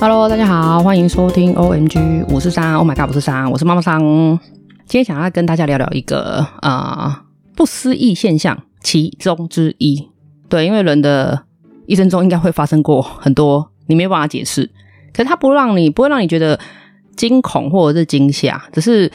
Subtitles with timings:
[0.00, 4.00] Hello，大家好，欢迎收听 OMG 五四三，Oh my god，五四三，我是妈妈桑。
[4.86, 7.22] 今天想要跟大家聊聊一个啊、
[7.54, 10.08] 不思议现象其中之一。
[10.48, 11.44] 对，因为人的
[11.84, 14.70] 一生中应该会发生过很多你没有办法解释，
[15.12, 16.58] 可是它不让你不会让你觉得
[17.14, 19.06] 惊恐或者是惊吓，只是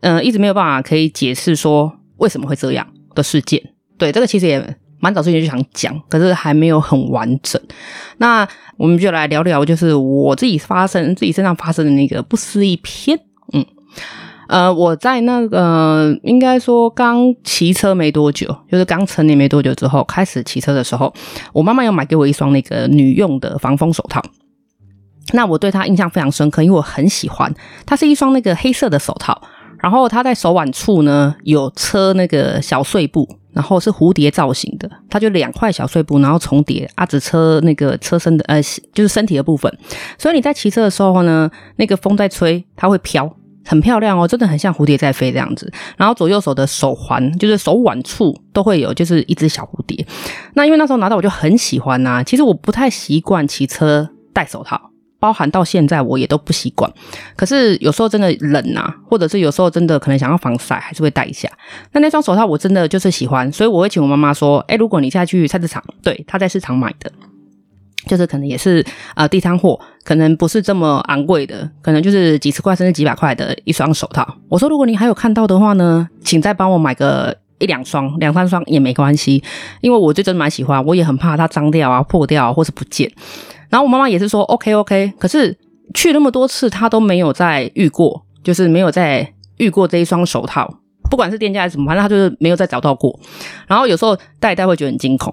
[0.00, 3.70] 嗯、呃、一直没有办法可以解释说为什么会这样的事件。
[3.96, 4.76] 对，这个其实也。
[4.98, 7.60] 蛮早之前就想讲，可是还没有很完整。
[8.18, 8.46] 那
[8.76, 13.18] 我们就来聊聊，就是我自己发生自己身上发生的那个不思议篇。
[13.52, 13.64] 嗯，
[14.48, 21.12] 呃，我在那个应该说刚骑车没多久，就是刚成年没多久之后开始骑车的时候，
[21.52, 24.22] 我妈妈有买给我一双那个女用的防风手套。
[25.32, 27.52] 那我对它印象非常深刻，因为我很喜欢。
[27.84, 29.40] 它是一双那个黑色的手套，
[29.80, 33.28] 然后它在手腕处呢有车那个小碎布。
[33.56, 38.60] 然后是蝴蝶造型的，它就两块小碎布，然后重叠啊，只车那个车身的呃，
[38.92, 39.74] 就是身体的部分。
[40.18, 45.72] 所以你在骑车的时候呢，那个风在吹，它会飘，很漂亮哦，真的很像蝴蝶在飞这样子。
[45.96, 50.06] 然后左右手的手环，就是手腕处都会有，就是一只小蝴蝶。
[50.52, 54.90] 那因为那时候拿到我就很喜欢呐、其实我不太习惯骑车戴手套。
[55.18, 56.90] 包含到现在我也都不习惯，
[57.34, 61.50] 可是有时候真的冷啊，或者是有时候真的可能想要防晒，还是会戴一下。
[61.92, 67.10] 那那双手套我真的就是喜欢，所以我会请我妈妈说：“哎，如果你现在去菜市场，对，她在市场买的，
[68.06, 74.36] 就是可能也是啊、呃、地摊货，可能不是这么昂贵的，可能就是几十块甚至几百块的一双手套。
[74.48, 79.42] 我说如果你还有看到的话呢，请再帮我买个一两双、两三双也没关系，
[79.80, 83.10] 因为我就真的蛮喜欢，我也很怕它脏掉啊、破掉啊，或是不见。”
[83.70, 85.56] 然后我妈妈也是说 OK OK，可是
[85.94, 90.78] 去那么多次，她都没有再遇过，就是没有再遇过这一双手套，
[91.10, 93.18] 不管是店家还是什么，反正她就是没有再找到过。
[93.66, 95.32] 然后有时候戴一戴会觉得很惊恐。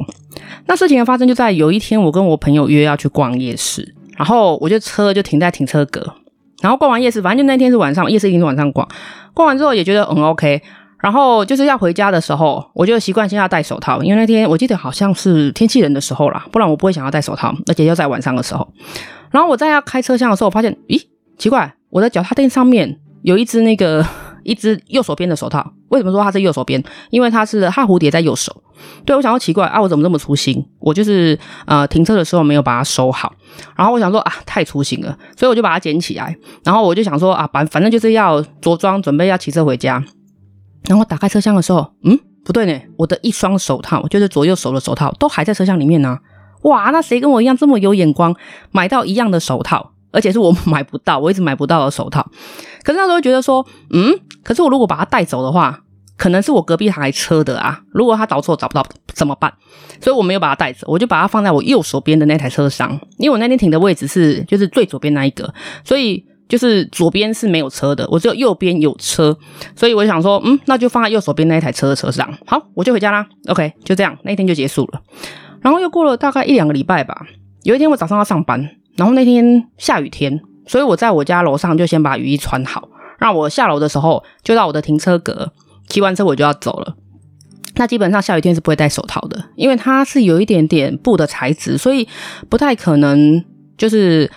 [0.65, 6.15] 那事情的发生就在有一天，我跟我朋友约要去逛夜市，然后我就车就停在停车格，
[6.61, 8.87] 然后逛完夜市，反正就那天是晚上，夜市一定是晚上逛。
[9.33, 10.61] 逛完之后也觉得很 OK。
[11.03, 18.65] 然后就是要回家的时候，我就习惯性要戴手套，因为那天我记得好像是天气冷的时候啦，不然我不会想要戴手套，而且要在晚上的时候。
[19.29, 21.01] 然后我在要开车厢的时候，我发现，咦，
[21.37, 24.05] 奇怪，我的脚踏垫上面有一只那个
[24.43, 25.73] 一只右手边的手套。
[25.89, 26.81] 为什么说它是右手边？
[27.09, 28.63] 因为它是它蝴蝶在右手。
[29.05, 30.65] 对，我想要奇怪啊，我怎么这么粗心？
[30.79, 33.33] 我就是呃停车的时候没有把它收好。
[33.75, 36.33] 然后我想说啊，太粗心了，所以我就把它捡起来。
[36.63, 40.01] 然后我就想说啊，反反正就是要着装准备要骑车回家。
[40.87, 46.17] 然后打开车厢的时候，嗯，不对呢，我的一双手套，就是左右手的手套，都还在车厢里面呢、
[46.63, 48.35] 哇，那谁跟我一样这么有眼光，
[48.71, 52.29] 买到一样的手套，而且是我买不到，我一直买不到的手套。
[52.83, 54.13] 可是那时候觉得说，嗯，
[54.43, 55.79] 可是我如果把它带走的话，
[56.17, 57.81] 可能是我隔壁台车的啊。
[57.91, 59.53] 如果他找错找不到怎么办？
[60.01, 65.53] 所以我没有把它带走，我就把它放在我右手边的那台车上，因为我那天停的位置是就是最左边那一个，
[65.85, 66.25] 所以。
[66.49, 69.35] 就是左边是没有车的，我只有右边有车，
[69.75, 72.31] 所以我想说，嗯，那就放在右手边那一台车的车上。
[72.45, 73.25] 好，我就回家啦。
[73.47, 75.01] OK，就这样，那一天就结束了。
[75.61, 77.25] 然后又过了大概一两个礼拜吧，
[77.63, 85.51] 有一天我早上要上班，然后那天下雨天，所以我在我家楼上就先把雨衣穿好，让我下楼的时候就到我的停车格，
[85.87, 86.95] 骑完车我就要走了。
[87.75, 92.07] 那基本上下雨天是不会戴手套的，因为它是有一点点布的材质，所以
[92.49, 93.43] 不太可能
[93.77, 94.29] 就是。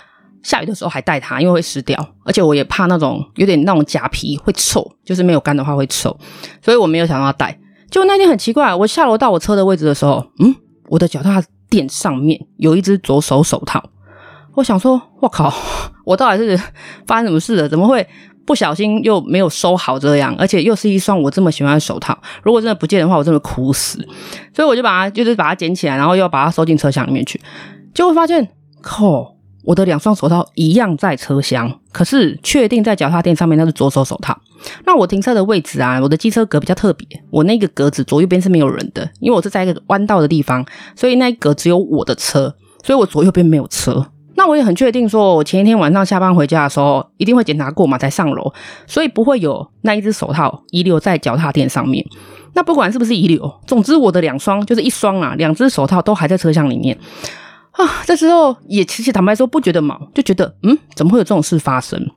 [0.47, 6.17] 下雨的时候还带它，因为会湿掉，而且我也怕那种有点那种假皮会臭，就是没有干的话会臭，
[6.63, 7.59] 所以我没有想要带。
[7.91, 10.55] 就那天很奇怪，我下楼到我车的位置的时候，嗯，
[10.87, 13.83] 我的脚踏垫上面有一只左手手套。
[14.55, 15.53] 我想说，我靠，
[16.05, 16.57] 我到底是
[17.05, 17.67] 发生什么事了？
[17.67, 18.07] 怎么会
[18.45, 20.33] 不小心又没有收好这样？
[20.39, 23.97] 而且又是一双我这么喜欢的手套，如果真的不见的话，我真的哭死。
[24.55, 27.41] 所以我就把它，就是把它捡起来，然后又把它收进车厢里面去，
[27.93, 28.47] 就会发现，
[28.81, 29.36] 靠。
[29.67, 34.39] 我的两双手套一样在车厢，可是确定在脚踏垫上面那是左手手套。
[34.85, 40.65] 那我停车的位置啊，我的机车格比较特别，我那个格子左右边是没有人的，因为我是在一个弯道的地方，
[40.95, 44.07] 所以那一格只有我的车，所以我左右边没有车。
[44.35, 48.53] 那我也很确定说，我前一天晚上下班回家的时候一定会检查过嘛，才上楼，
[48.85, 52.05] 所以不会有那一只手套遗留在脚踏垫上面。
[52.53, 56.97] 那不管是不是遗留，总之我的两双就是一双啊，两只手套都还在车厢里面。
[57.77, 62.09] 啊，这时候也其实坦白说不觉得毛，就觉得嗯，怎么会有这种事发生？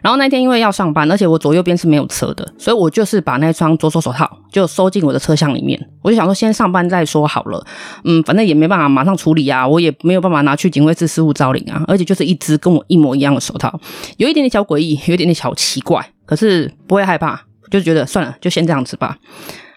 [0.00, 5.78] 然后那天因为要上班，而且我左右边是没有车的，所以我就是把那双左手手套就收进我的车厢里面。
[6.02, 7.64] 我就想说先上班再说好了，
[8.04, 13.78] 嗯，反正也没办法马上处理啊，我也没有办法拿去警卫室失物招领啊，而且就是一只跟我一模一样的手套，
[14.16, 17.40] 有一点点小诡异，有一点点小奇怪，可是不会害怕，
[17.70, 19.18] 就觉得算了，就先这样子吧。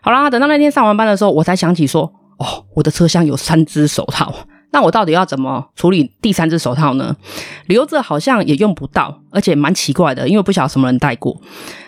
[0.02, 2.04] 好啦，等到那天上完班的时候，我才想起说，
[2.38, 4.34] 哦，我的车厢有三只手套。
[4.72, 7.16] 那我到底要怎么处理第三只手套呢？
[7.68, 11.40] 留着好像也用不到，而且蛮奇怪的，因为不晓得什么人戴过。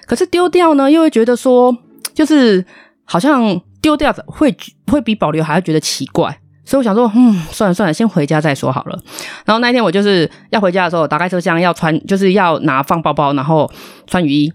[0.05, 1.75] 可是丢掉呢，又会觉得说，
[2.13, 2.65] 就是
[3.05, 4.55] 好像丢掉会
[4.87, 6.39] 会比保留还要觉得奇怪。
[6.65, 8.97] 所以我想说，嗯，算了算了，先回家再说好了。
[9.45, 13.69] 然后那一天我就是要回家的时候，打开车厢要穿，就是要拿放包包，然后
[14.07, 14.53] 穿雨衣，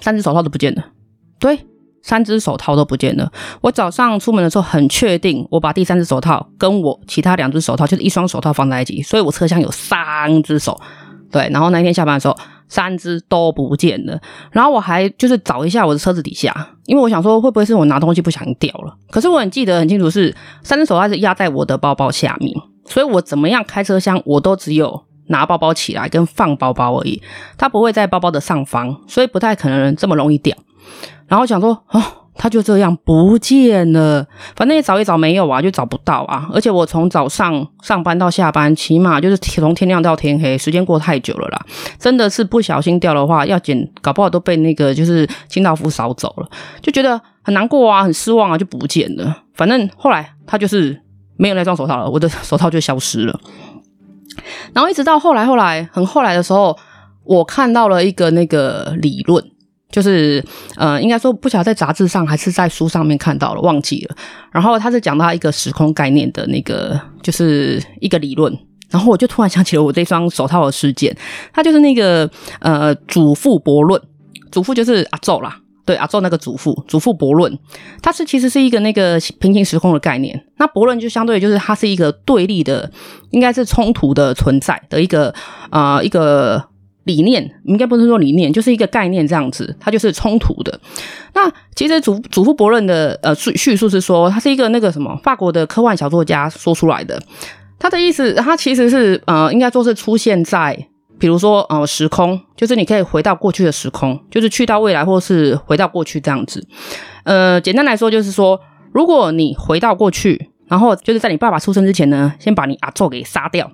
[0.00, 0.84] 三只手套都不见了。
[1.38, 1.66] 对。
[2.02, 3.30] 三只手套都不见了。
[3.60, 10.80] 我早上出门的时候很确定，我把第三只手套跟我其他两只手套，就是一双手套放在一起，所以我车厢有三只手。
[11.30, 12.36] 对，然后那天下班的时候，
[12.66, 14.18] 三只都不见了。
[14.50, 16.52] 然后我还就是找一下我的车子底下，
[16.86, 18.92] 因为我想说会不会是我拿东西不小心掉了。
[19.10, 22.52] 可是我很记得很清楚，是三只手套是压在我的包包下面，
[22.84, 27.22] 所以我怎么样开车厢，我都只有拿包包起来跟放包包而已，
[27.56, 30.56] 它不会在包包的上方，所以不太可能这么容易掉。
[31.26, 32.02] 然后想说，哦，
[32.34, 36.48] 他就这样不见了，反正也找也找没有啊，就找不到啊。
[36.52, 41.66] 而且我从早上上班到下班，起码就是从天亮到天黑，时间过太久了啦。
[41.98, 46.48] 真的是不小心掉的话，要捡，搞不好都被那个就是清道夫扫走了，
[46.80, 49.42] 就觉得很难过啊，很失望啊，就不见了。
[49.54, 51.00] 反正后来他就是
[51.36, 53.38] 没有那双手套了，我的手套就消失了。
[54.72, 56.76] 然后一直到后来，后来很后来的时候，
[57.24, 59.49] 我看到了一个那个理论。
[59.90, 60.44] 就是
[60.76, 64.16] 呃，应该说不晓得在杂志上还是在书上面看到了，忘记了。
[64.52, 68.56] 然后他是讲到一个时空概念的那个，就是一个理论。
[68.88, 71.16] 然后我就突然想起了我这双手套的事件，
[71.52, 72.28] 它就是那个
[72.58, 74.00] 呃祖父悖论，
[74.50, 77.56] 祖父就是阿宙啦，对阿宙那个祖父，祖父悖论，
[78.02, 80.44] 它是其实是一个那个平行时空的概念。
[80.56, 82.90] 那悖论就相对就是它是一个对立的，
[83.30, 85.34] 应该是冲突的存在的一个
[85.70, 86.69] 呃一个。
[87.04, 90.80] 理念应该不是说理念，就是一个概念这样子，它就是冲突的。
[91.34, 97.20] 那其实祖祖父悖论的呃叙叙述是说，他是一个那个什么法国的科幻小作家说出来的。
[97.78, 100.76] 他的意思，他其实是呃，应该说是出现在，
[101.18, 106.66] 比如说呃时空，就是你可以回到过去的时空，就是去到未来，或是回到过去这样子。
[107.24, 108.60] 呃，简单来说就是说，
[108.92, 113.70] 如果你回到过去，然后就是在你爸爸出生之前呢，先把你阿祖给杀掉，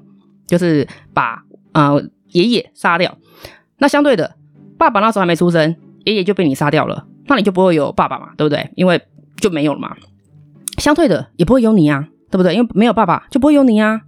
[0.46, 1.42] 就是把
[1.72, 2.00] 呃。
[2.36, 3.16] 爷爷杀掉，
[3.78, 4.34] 那相对的，
[4.76, 5.74] 爸爸那时候还没出生，
[6.04, 8.70] 爷爷就被你杀掉了，那你就不会有爸爸嘛，对不对？
[8.74, 9.00] 因为
[9.40, 9.96] 就没有了嘛。
[10.76, 12.54] 相对的，也不会有你啊，对不对？
[12.54, 14.02] 因为没有爸爸，就不会有你啊。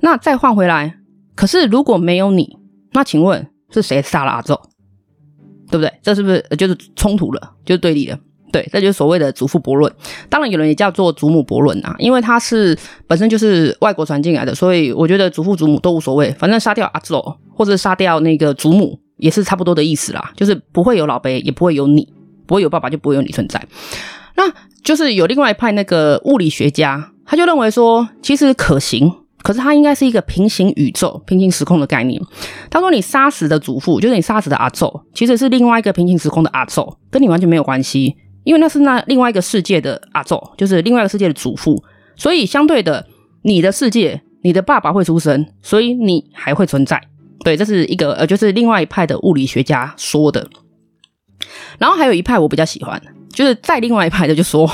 [0.00, 0.96] 那再换回来，
[1.36, 2.58] 可是如果没有你，
[2.92, 4.54] 那请问是谁杀了阿祖？
[5.70, 5.92] 对不对？
[6.02, 7.54] 这是不是就是冲突了？
[7.64, 8.18] 就是对立了？
[8.52, 9.92] 对，这就是所谓的祖父悖论。
[10.28, 12.76] 当然，有人也叫做祖母悖论啊，因为它是
[13.06, 17.20] 本身就是外国传进来的，所以我觉得祖父祖母都无所谓，反正杀掉阿祖
[17.54, 22.08] 或者杀掉那个祖母也是差不多的意思啦，就是不会有老辈，也不会有你，
[22.46, 23.62] 不会有爸爸，就不会有你存在。
[24.36, 24.44] 那
[24.82, 29.12] 就是有另外一派那个物理学家，他就认为说，其实可行，
[29.42, 32.20] 可是它应该是一个平行宇宙、平行时空的概念。
[32.70, 38.16] 他说，你杀死的祖父，就是你杀死的阿祖，其实是另外一个平行时空的阿祖，跟你完全没有关系。
[38.44, 41.82] 因为那是那另外一个世界的阿祖，就是另外一个世界的祖父，
[42.16, 43.06] 所以相对的，
[43.42, 47.00] 你的世界，你的爸爸会出生，所以你还会存在。
[47.44, 50.48] 对，这是一个呃，就是另外一派的物理学家说的。
[51.78, 53.00] 然后还有一派我比较喜欢，
[53.30, 54.70] 就是在另外一派的就说，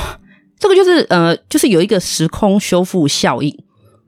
[0.59, 3.57] 这个就是呃，就是有一个时空修复效应。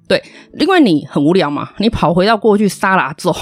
[0.09, 0.23] 对，
[0.59, 3.33] 因为你很无聊嘛，你跑回到过去杀了阿祖，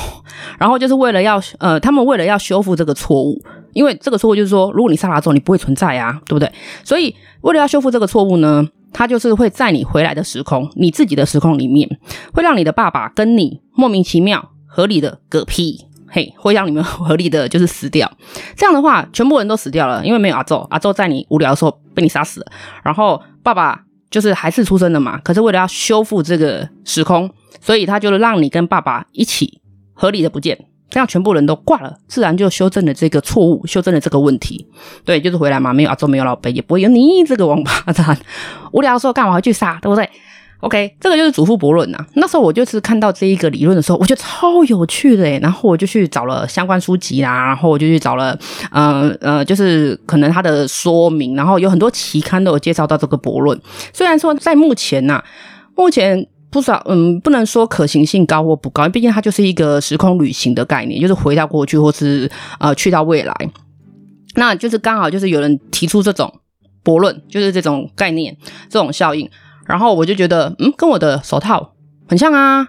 [0.58, 3.40] 然后就是为了要呃，他们为了要修复这个错误。
[3.76, 6.50] 因为这个错误就是说，如果你杀了之后，你不会存在啊，对不对？
[6.82, 11.86] 所以为了要修复这个错误呢，他就是会在你回来的时空，你自己的时空里面，
[12.32, 18.10] 会让你的爸爸跟你莫名其妙合理的嗝屁， 嘿，会让你们合理的就是死掉。
[18.56, 22.46] 这样的话，全部人都死掉了，因为没有阿宙，阿宙在你无聊的时候被你杀死了，
[22.82, 25.18] 然后爸爸就是还是出生的嘛。
[25.18, 27.30] 可是为了要修复这个时空，
[27.60, 29.60] 所以他就让你跟爸爸一起
[29.92, 30.66] 合理的不见。
[30.88, 34.66] 这样全部人都挂了，自然就修正了这个错误，修正了这个问题。
[35.04, 38.16] 对，就是回来嘛，没有阿周，没有老辈，也不会有你这个王八蛋。
[38.72, 40.08] 无聊的时候干嘛回去杀，对不对
[40.60, 41.98] ？OK，这个就是祖父悖论呐。
[42.14, 48.38] 那时候我就是看到这一个理论的时候，我觉得超有趣的，然后我就去找了相关书籍啦，然后我就去找了，
[48.70, 53.60] 呃呃，就是可能他的说明，然后有很多期刊都有介绍到这个悖论。
[53.92, 55.22] 虽然说在目前呐，
[55.74, 56.26] 目前。
[56.56, 63.34] 不少，嗯，不能说可行性高或不高，毕竟它就是一个时空旅行的概念，就是回到过去或是呃去到未来，
[64.36, 66.32] 那就是刚好就是有人提出这种
[66.82, 68.34] 悖论，就是这种概念、
[68.70, 69.28] 这种效应，
[69.66, 71.74] 然后我就觉得，嗯，跟我的手套
[72.08, 72.66] 很像啊。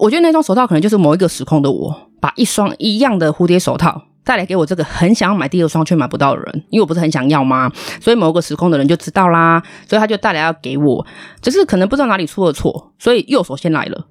[0.00, 7.72] 我觉得那双手套可能就是某一个时空的我，把一双一样的蝴蝶手套带来给我这个很想要买第二双却买不到的人，因为我不是很想要吗？
[7.98, 11.06] 所以某个时空的人就知道啦，所以他就带来要给我，
[11.40, 14.04] 只是可能不知道哪里出了错，所以右手先来了。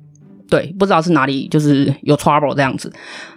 [0.49, 2.91] 对，不知道是哪里就是有 trouble 这样子。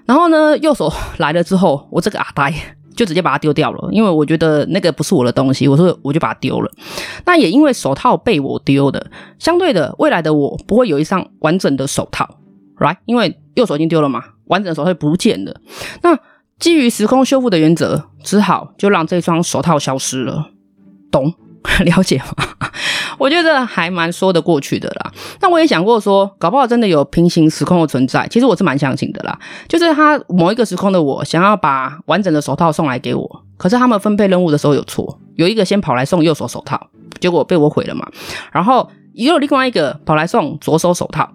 [0.07, 2.51] 然后呢，右手来了之后，我这个阿呆
[2.97, 6.71] 就直接把它丢掉了，因为我觉得那个不是我的东西，我说我就把它丢了。
[7.27, 12.39] 那也因为手套被我丢的，相对的，未来的我不会有一双完整的手套
[12.79, 12.97] ，right？
[13.05, 15.61] 因为右手已经丢了嘛，完整的手套不见了。
[16.03, 16.19] 那
[16.61, 20.51] 基于时空修复的原则，只好就让这双手套消失了，
[21.11, 21.35] 懂？
[21.85, 22.71] 了解吗？
[23.19, 25.13] 我觉得还蛮说得过去的啦。
[25.43, 28.27] 那我也想过说，搞不好真的有平行时空的存在。
[28.29, 29.39] 其实我是蛮相信的啦。
[29.69, 36.89] 就是他某一个时空的我想要把完整的手套送来给我，可是他们分配任务的时候有错，有一个先跑来送右手手套，
[37.21, 38.09] 结果被我毁了嘛。
[38.53, 41.31] 然后也有另外一个跑来送左手手套，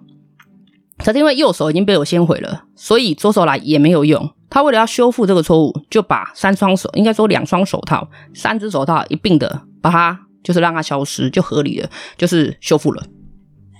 [1.04, 4.28] 可是因为右手已经被我先毁了，所以左手来也没有用。
[4.50, 10.20] 他为了要修复这个错误，就把三双手，应该说两双手套，三只手套一并的把它。
[10.46, 13.02] 就是让它消失就合理了，就是修复了。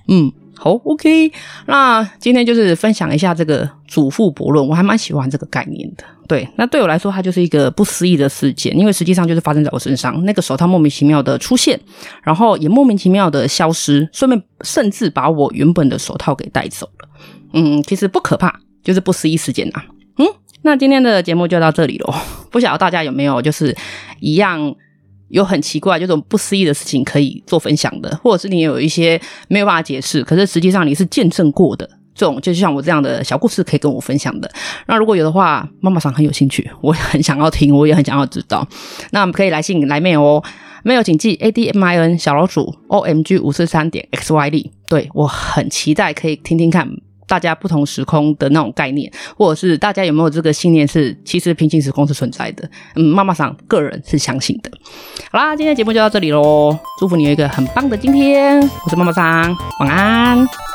[0.09, 1.31] 嗯，好，OK。
[1.67, 6.03] 那今天就是分享一下这个祖父悖论，我还蛮喜欢这个概念的。
[6.27, 11.79] 对，那对我来说，它就是一个不思议的事件，因为实际上就是发生在我身上，那个手套莫名其妙的出现，
[12.25, 17.09] 然后也莫名其妙的消失，顺便甚至把我原本的手套给带走了。
[17.53, 19.85] 嗯，其实不可怕，就是不思议事件啊。
[20.67, 22.13] 那今天的节目就到这里喽。
[22.51, 23.75] 不晓得大家有没有就是
[24.21, 24.75] 一样。
[25.29, 34.49] 有很奇怪，这种不思议的事情可以做分享的，或者是你有一些没有办法解释，可是实际上你是见证过的，这种就像我这样的小故事可以跟我分享的。
[34.87, 38.65] 那如果有的话，妈妈桑很有兴趣，我也很想要听，我也很想要知道。
[39.11, 40.45] 那我们可以来信来 mail 哦
[40.85, 44.71] ，mail 请寄 a d m i n 小老鼠 o m g 五四三点 x y d。
[44.89, 46.89] 对，我很期待可以听听看。
[47.27, 52.69] 大家不同时空的那种概念，或者是大家有没有这个信念是，其实平行时空是存在的？
[52.95, 54.71] 嗯，妈妈桑个人是相信的。
[55.31, 58.61] 好啦，今天的节目就到这里喽，祝福你有一个很棒的今天。
[58.61, 60.66] 我是妈妈桑，晚安。